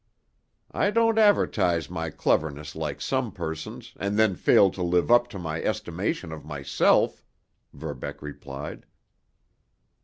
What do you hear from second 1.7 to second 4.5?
my cleverness like some persons, and then